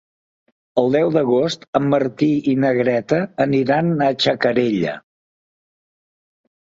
[0.83, 4.95] El deu d'agost en Martí i na Greta aniran a Xacarella.